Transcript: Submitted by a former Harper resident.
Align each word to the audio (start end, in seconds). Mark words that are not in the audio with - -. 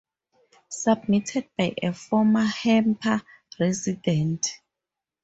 Submitted 0.69 1.47
by 1.55 1.75
a 1.83 1.93
former 1.93 2.43
Harper 2.43 3.21
resident. 3.59 4.51